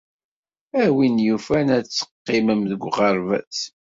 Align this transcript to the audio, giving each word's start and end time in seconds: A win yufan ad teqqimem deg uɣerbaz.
A 0.81 0.83
win 0.95 1.15
yufan 1.25 1.67
ad 1.77 1.85
teqqimem 1.87 2.61
deg 2.71 2.81
uɣerbaz. 2.87 3.57